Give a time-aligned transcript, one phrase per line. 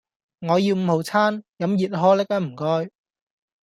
[0.39, 2.89] 我要五號餐,飲熱可力呀唔該